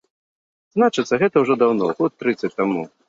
[0.77, 2.83] Значыцца, гэта ўжо даўно, год трыццаць таму.